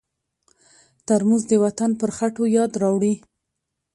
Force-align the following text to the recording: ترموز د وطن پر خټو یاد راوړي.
ترموز 1.07 1.43
د 1.47 1.51
وطن 1.63 1.91
پر 1.99 2.09
خټو 2.17 2.43
یاد 2.57 2.71
راوړي. 2.81 3.13